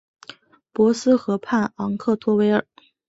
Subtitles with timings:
[0.73, 2.65] 博斯河畔昂克托维尔。